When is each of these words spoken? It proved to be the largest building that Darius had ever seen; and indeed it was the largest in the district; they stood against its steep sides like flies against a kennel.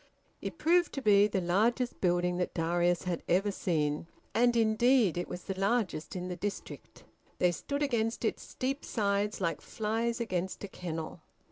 It 0.41 0.57
proved 0.57 0.93
to 0.93 1.01
be 1.03 1.27
the 1.27 1.39
largest 1.41 2.01
building 2.01 2.37
that 2.37 2.55
Darius 2.55 3.03
had 3.03 3.21
ever 3.29 3.51
seen; 3.51 4.07
and 4.33 4.55
indeed 4.55 5.15
it 5.15 5.27
was 5.29 5.43
the 5.43 5.59
largest 5.59 6.15
in 6.15 6.27
the 6.27 6.35
district; 6.35 7.03
they 7.37 7.51
stood 7.51 7.83
against 7.83 8.25
its 8.25 8.41
steep 8.41 8.83
sides 8.83 9.39
like 9.39 9.61
flies 9.61 10.19
against 10.19 10.63
a 10.63 10.67
kennel. 10.67 11.21